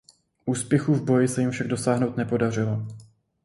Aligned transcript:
Úspěchů 0.45 0.93
v 0.93 1.03
boji 1.05 1.27
se 1.27 1.41
jim 1.41 1.51
však 1.51 1.67
dosáhnout 1.67 2.17
nepodařilo. 2.17 2.87